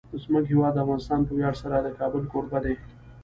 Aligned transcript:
زموږ 0.23 0.43
هیواد 0.51 0.81
افغانستان 0.83 1.19
په 1.27 1.31
ویاړ 1.37 1.53
سره 1.61 1.75
د 1.81 1.87
کابل 1.99 2.23
کوربه 2.31 2.59
دی. 2.65 2.75